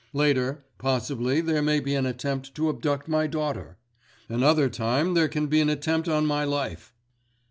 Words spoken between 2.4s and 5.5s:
to abduct my daughter. Another time there can